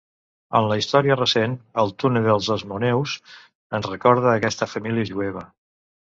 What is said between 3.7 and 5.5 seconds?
ens recorda aquesta família jueva.